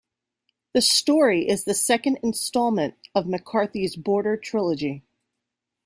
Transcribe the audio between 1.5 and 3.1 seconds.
the second installment